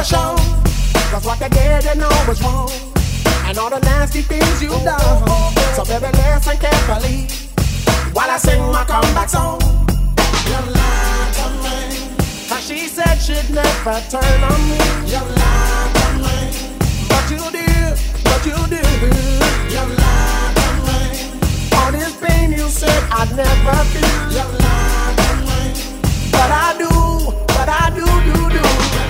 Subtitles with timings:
[0.00, 0.32] pressure.
[1.12, 2.70] Cause what they did, they know was wrong.
[3.44, 5.28] And all the nasty things you've done.
[5.76, 7.28] So baby, listen carefully
[8.14, 9.60] while I sing my comeback song.
[10.48, 11.76] You're lying to me.
[12.48, 14.80] Cause she said she'd never turn on me.
[15.12, 16.38] You're lying to me.
[17.10, 17.92] But you did,
[18.24, 19.02] but you did.
[19.74, 21.00] You're lying to me.
[21.76, 24.16] All this pain you said I'd never feel.
[24.32, 25.60] You're lying to me.
[26.32, 26.90] But I do,
[27.52, 29.09] but I do, do, do.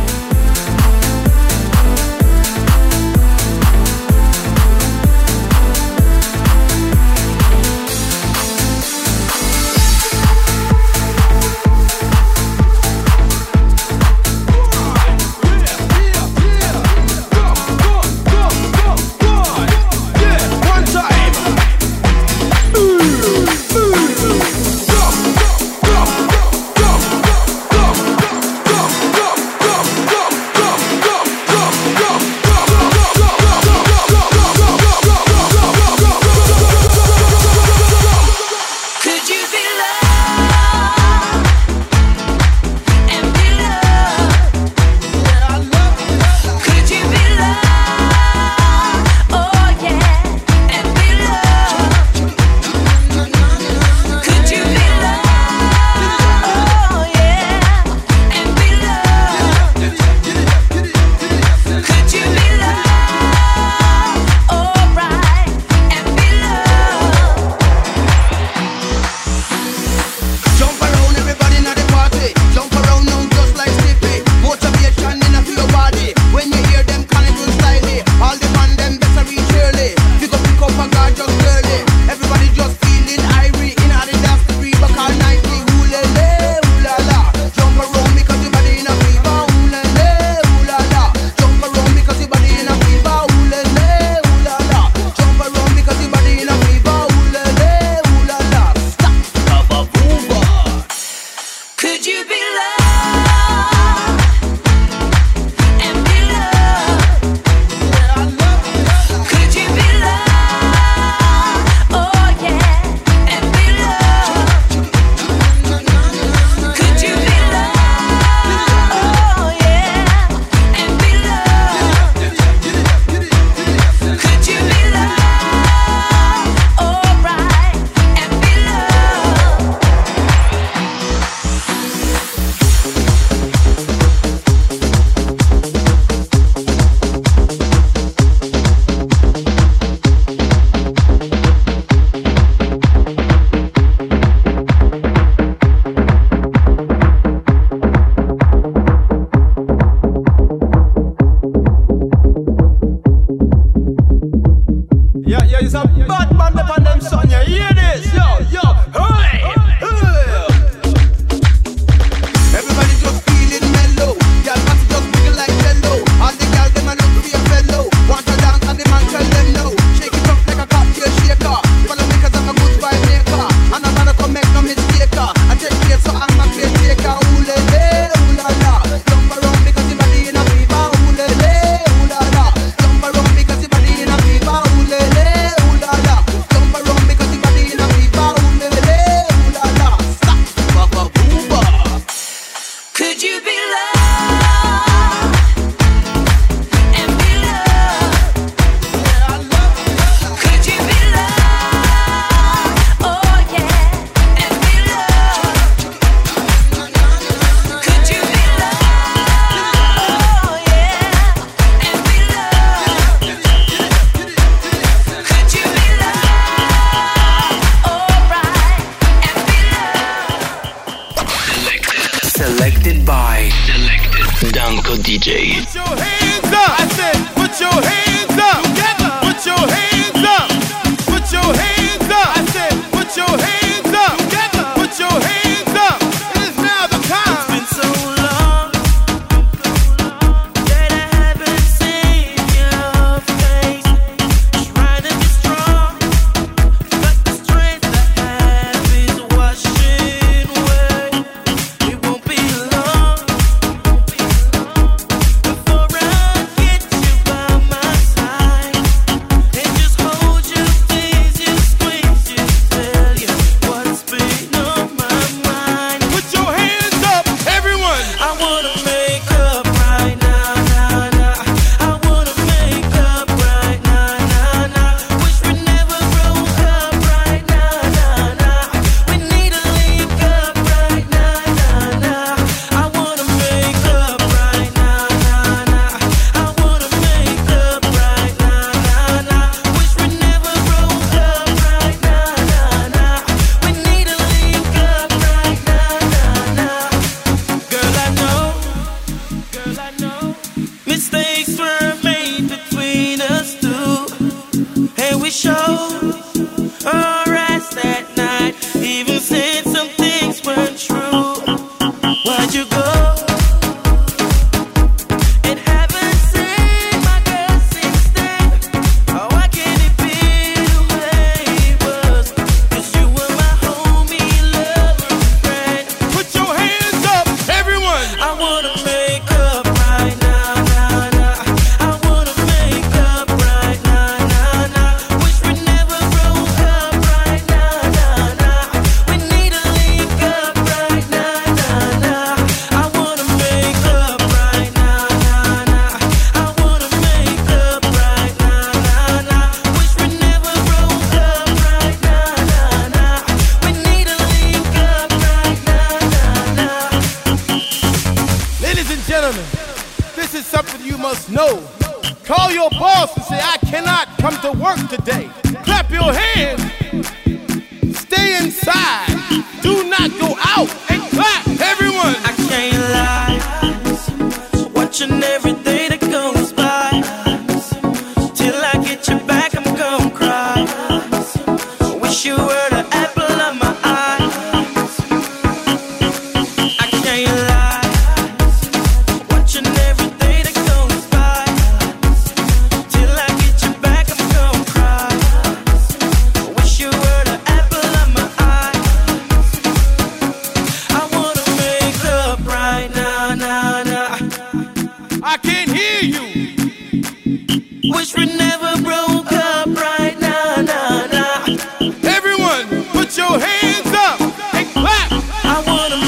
[415.53, 416.00] I wanna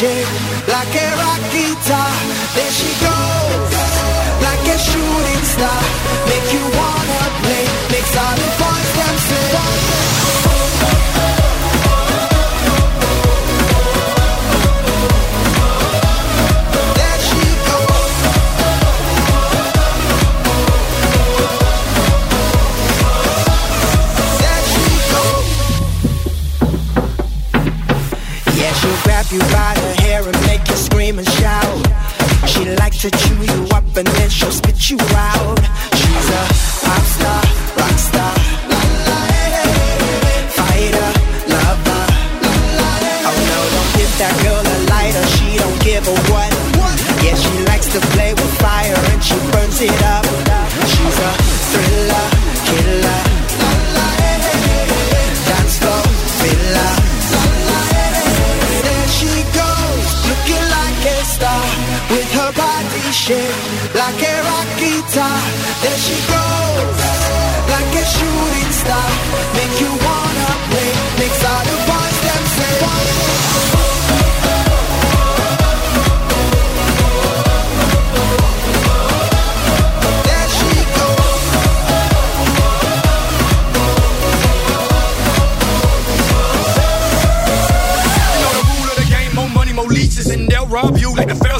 [0.00, 2.12] like a rock guitar.
[2.54, 3.01] There she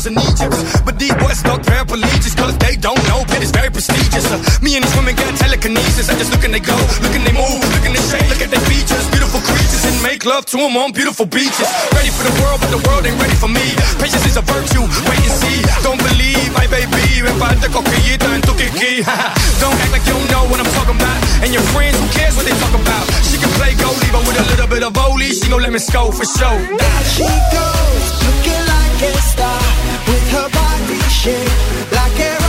[0.02, 0.84] pharaohs in Egypt.
[0.84, 4.26] But these boys stuck paraplegics, cause they don't know, it's very prestigious.
[4.30, 6.08] Uh, me and these women got telekinesis.
[6.08, 8.42] I just look and they go, look and they move, look and they shake, look
[8.42, 9.04] at their features.
[9.10, 11.68] Beautiful creatures and make love to them on beautiful beaches.
[11.94, 13.66] Ready for the world, but the world ain't ready for me.
[13.98, 15.58] Patience is a virtue, wait and see.
[15.82, 17.22] Don't believe, my baby.
[17.22, 19.02] Me falta coquillita en tu kiki.
[19.62, 21.18] don't act like you don't know what I'm talking about.
[21.42, 23.04] And your friends, who cares what they talk about?
[23.26, 25.78] She can play goalie, but with a little bit of volley, she gon' let me
[25.78, 26.60] score for sure.
[27.14, 29.91] She goes looking like a star
[30.32, 32.41] her body shape like a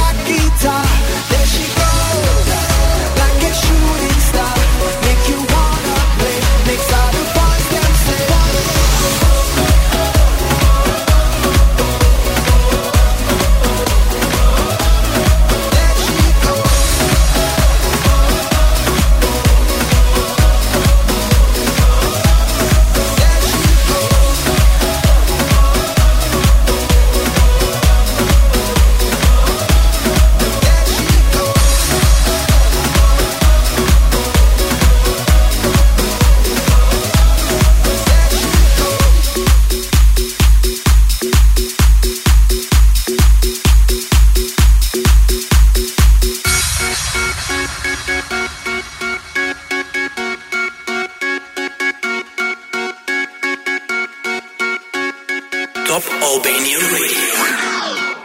[56.41, 56.79] Radio.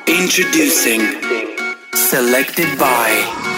[0.07, 1.01] Introducing
[1.93, 3.58] Selected by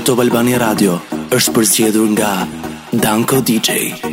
[0.00, 0.94] në Top Albania Radio
[1.36, 2.30] është përzgjedhur nga
[3.04, 4.09] Danko DJ.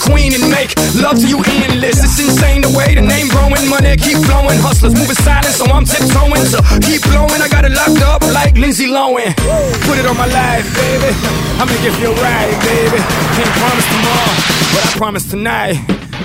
[0.00, 2.00] Queen and make love to you endless.
[2.00, 4.58] It's insane the way the name growing, money keep flowing.
[4.58, 6.44] Hustlers moving silent, so I'm tiptoeing.
[6.48, 9.36] So keep blowing, I got it locked up like Lindsay Lohan.
[9.84, 11.12] Put it on my life, baby.
[11.60, 12.98] I'ma give you a ride, baby.
[13.36, 14.34] Can't promise tomorrow,
[14.72, 15.76] but I promise tonight.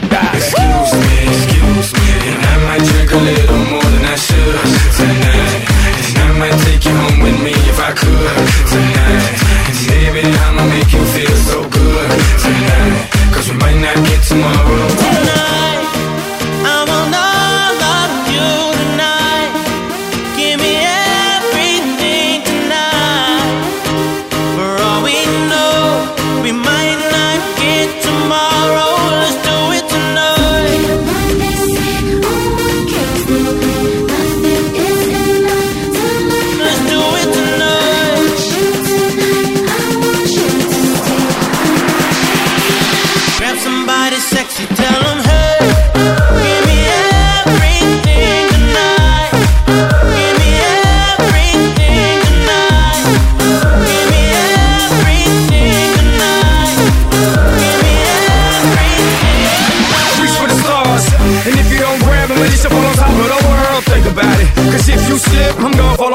[0.09, 0.35] God.
[0.35, 4.59] Excuse me, excuse me, and I might drink a little more than I should
[4.95, 5.61] tonight.
[6.07, 8.38] And I might take you home with me if I could
[8.71, 9.25] tonight.
[9.67, 12.09] And baby, I'ma make you feel so good
[12.39, 13.14] tonight.
[13.35, 14.87] Cause we might not get tomorrow.
[14.87, 15.74] tonight.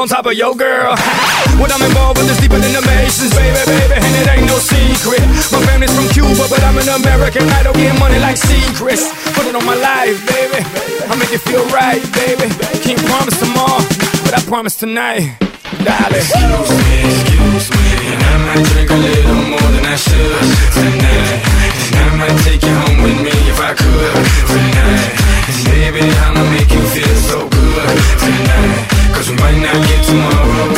[0.01, 0.97] On top of your girl.
[1.61, 4.01] what I'm involved with is deeper than the Masons, baby, baby.
[4.01, 5.21] And it ain't no secret.
[5.53, 7.45] My family's from Cuba, but I'm an American.
[7.53, 9.05] I don't get money like secrets.
[9.37, 10.65] Put it on my life, baby.
[11.05, 12.49] I make it feel right, baby.
[12.81, 13.77] Can't promise tomorrow,
[14.25, 15.37] but I promise tonight.
[15.69, 20.49] Excuse me, excuse me, and I might drink a little more than I should
[20.81, 21.45] tonight.
[21.93, 24.13] And I might take you home with me if I could
[24.49, 25.13] tonight.
[25.45, 28.90] And baby, I'ma make you feel so good tonight.
[29.21, 30.73] Cause we might not get tomorrow.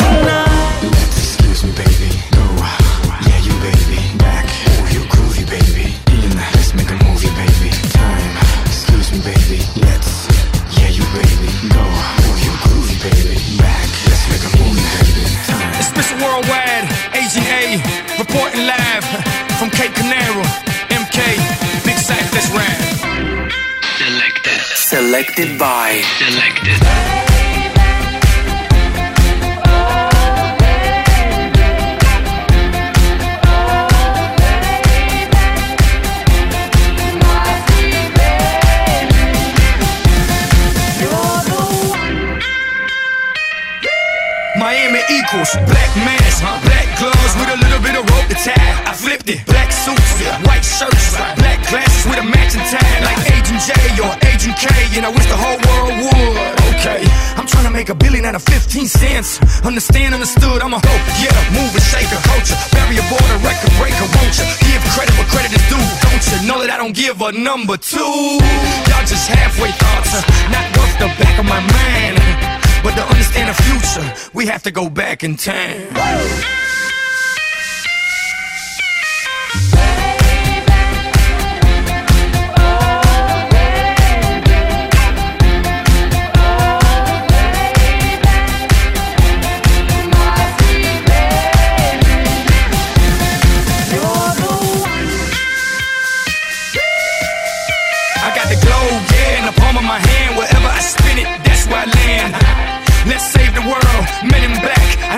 [0.83, 2.11] Excuse me, baby.
[2.35, 2.43] Go.
[3.23, 4.03] Yeah, you baby.
[4.19, 4.43] Back.
[4.67, 5.95] Oh, you groovy, baby.
[6.11, 6.27] In.
[6.51, 7.71] Let's make a movie, baby.
[7.95, 8.35] Time.
[8.67, 9.63] Excuse me, baby.
[9.79, 10.27] Let's.
[10.75, 11.47] Yeah, you baby.
[11.71, 11.87] Go.
[11.87, 13.39] Oh, you groovy, baby.
[13.63, 13.87] Back.
[14.11, 15.23] Let's make a movie, baby.
[15.47, 15.79] Time.
[15.79, 16.19] It's Mr.
[16.19, 17.79] Worldwide, Agent A,
[18.19, 19.07] reporting live
[19.55, 20.43] from Cape Canaveral.
[20.91, 21.39] MK,
[21.87, 22.83] Big Sack, let's ride.
[24.03, 24.59] Selected.
[24.75, 26.03] Selected by.
[26.19, 27.52] Selected.
[45.33, 48.85] Equals black mask, black gloves with a little bit of rope to tie.
[48.85, 49.41] I flipped it.
[49.49, 54.53] Black suits, white shirts, black glasses with a matching tie, like Agent J or Agent
[54.61, 54.69] K.
[54.93, 56.53] And I wish the whole world would.
[56.77, 57.01] Okay,
[57.33, 59.41] I'm trying to make a billion out of 15 cents.
[59.65, 60.61] Understand, understood.
[60.61, 64.05] I'm a hoe, yeah, mover, shaker, culture, barrier border, record breaker.
[64.13, 65.81] Won't you give credit where credit is due?
[66.13, 68.37] Don't you know that I don't give a number two?
[68.85, 70.13] Y'all just halfway thoughts,
[70.53, 72.62] not worth the back of my mind.
[72.83, 76.62] But to understand the future, we have to go back in time.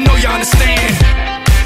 [0.06, 0.96] Know you understand.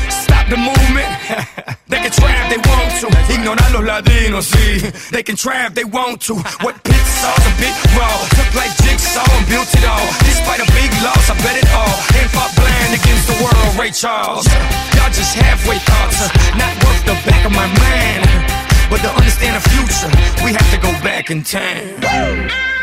[0.09, 1.09] Stop the movement.
[1.91, 3.07] they can try if they want to.
[3.33, 4.81] Ignorar los latinos, sí.
[5.11, 6.35] They can try if they want to.
[6.65, 8.15] What pit saw's a bit raw.
[8.37, 10.07] Took like jigsaw and built it all.
[10.25, 11.95] Despite a big loss, I bet it all.
[12.15, 14.47] Hip hop blind against the world, Ray Charles.
[14.95, 16.19] Y'all just halfway thoughts,
[16.57, 18.25] not worth the back of my mind.
[18.89, 20.09] But to understand the future,
[20.43, 22.78] we have to go back in time.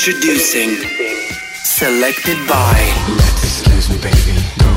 [0.00, 0.80] Introducing
[1.62, 2.80] Selected by
[3.18, 4.32] let's Excuse me, baby.
[4.56, 4.72] Go.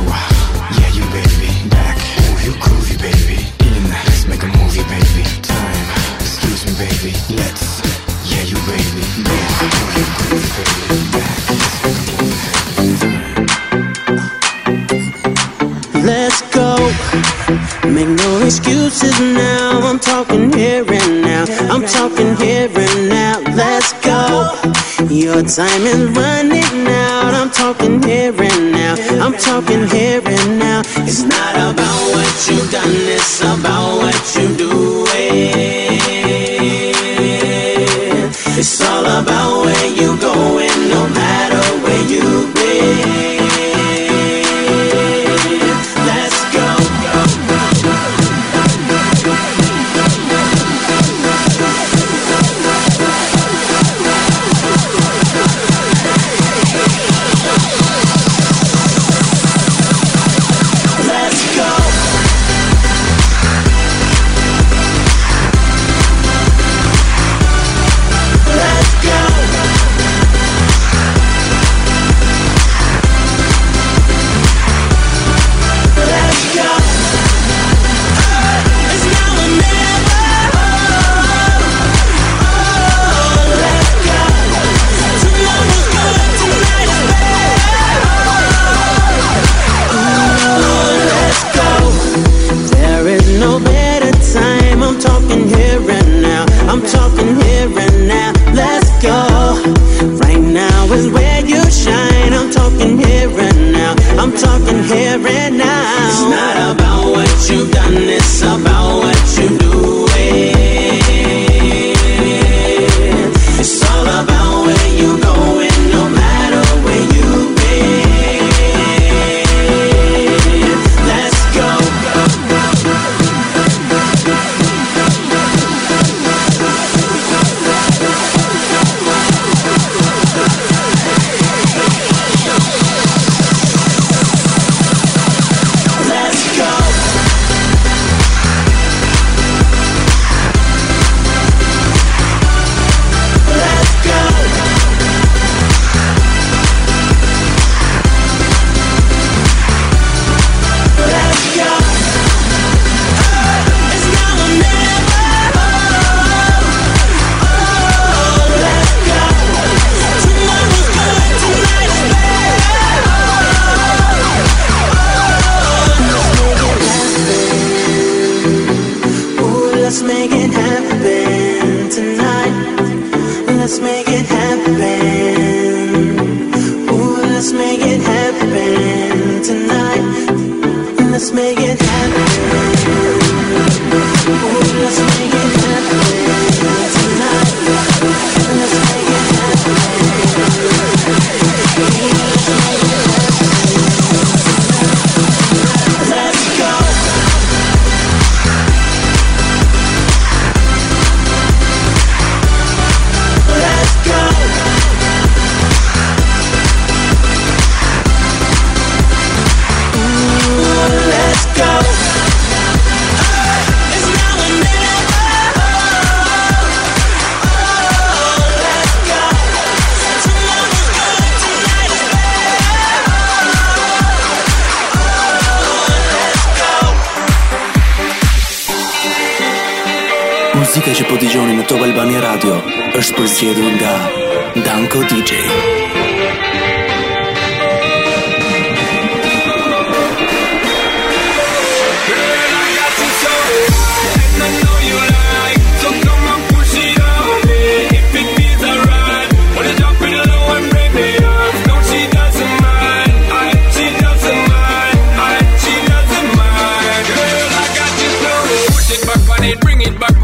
[0.76, 1.47] Yeah, you baby.
[1.69, 1.95] Back.
[2.28, 3.39] Move you groovy, baby.
[3.63, 3.88] In.
[3.89, 5.24] Let's make a movie, baby.
[5.41, 5.88] Time.
[6.19, 7.15] Excuse me, baby.
[7.39, 7.80] Let's.
[8.28, 9.03] Yeah, you baby.
[9.24, 9.47] Back.
[9.63, 10.99] Move you groovy, baby.
[11.15, 11.39] Back.
[16.03, 16.76] Let's go.
[17.88, 19.88] Make no excuses now.
[19.88, 21.45] I'm talking here and now.
[21.71, 23.03] I'm talking here and now.
[25.10, 27.34] Your time is running out.
[27.34, 28.95] I'm talking here and now.
[29.24, 30.82] I'm talking here and now.
[31.06, 35.04] It's not about what you've done, it's about what you doing.
[38.56, 40.62] It's all about where you're going,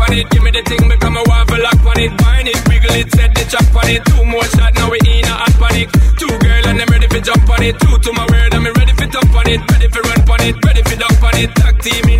[0.10, 3.30] Give me the thing, become a waffle lock on it, wine it, wiggle it, set
[3.36, 4.01] the chop on it.
[4.10, 5.89] Two more shot, now we in a hot panic.
[6.18, 7.78] Two girl and I'm ready for jump on it.
[7.78, 10.55] Two to my word, I'm ready for jump on it, ready for run on it,
[10.66, 11.53] ready for dump on it.
[11.53, 12.18] Tag team in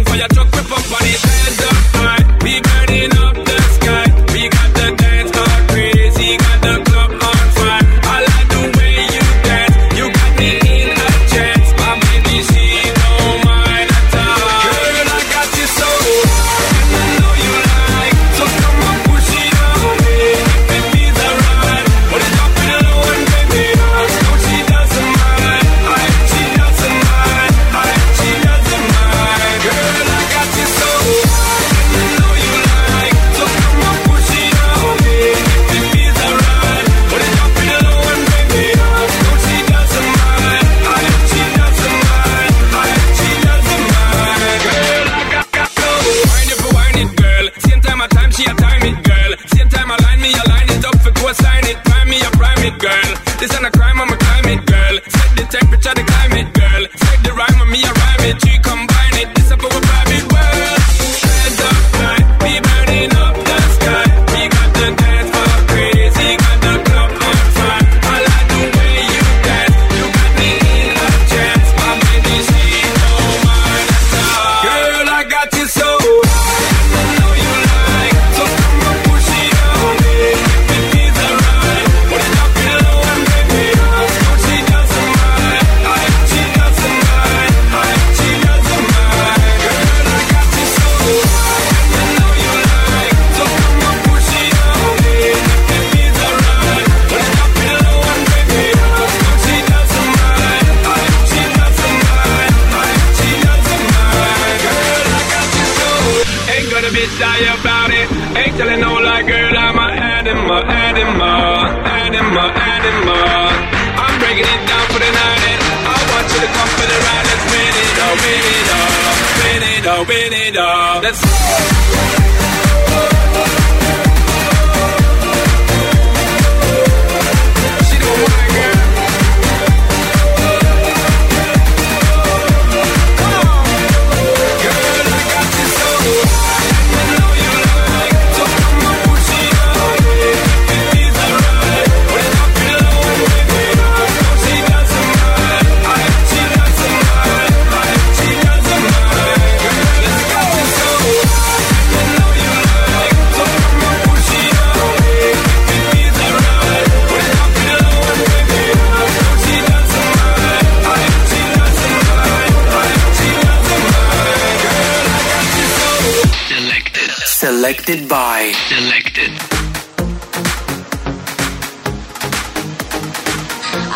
[167.40, 168.52] Selected by.
[168.68, 169.32] Selected.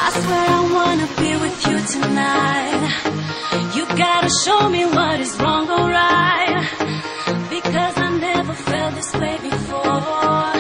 [0.03, 2.83] I swear I wanna be with you tonight.
[3.75, 6.63] You gotta show me what is wrong or right.
[7.49, 10.53] Because I never felt this way before.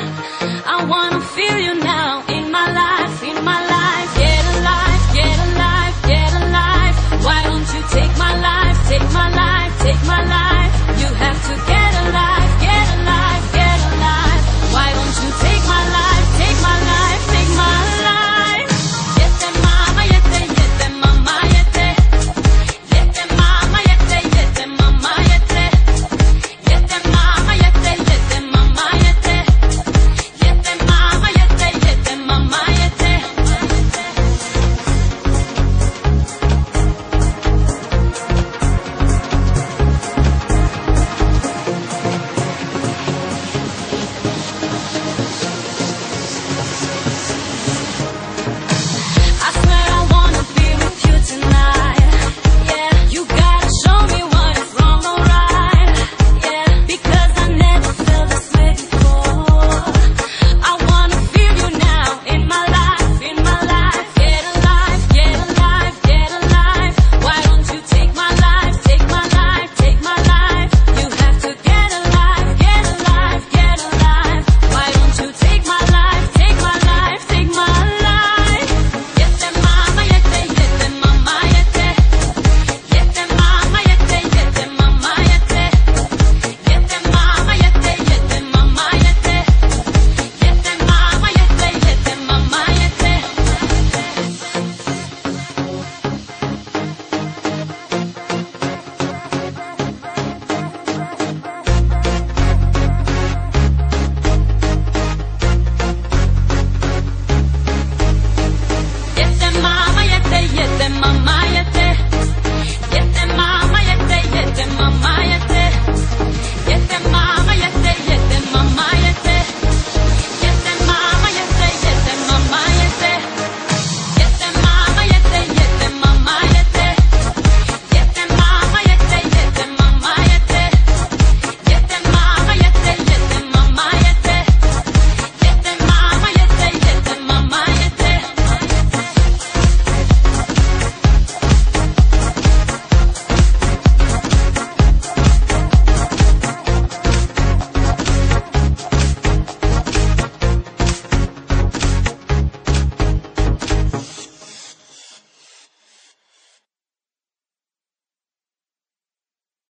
[0.75, 4.09] I wanna feel you now in my life, in my life.
[4.23, 6.95] Get alive, get alive, get alive.
[7.23, 10.42] Why don't you take my life, take my life, take my life?